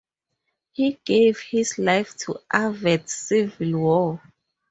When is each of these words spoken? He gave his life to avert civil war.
He 0.71 0.93
gave 1.05 1.37
his 1.39 1.77
life 1.77 2.17
to 2.25 2.39
avert 2.51 3.07
civil 3.07 3.77
war. 3.81 4.21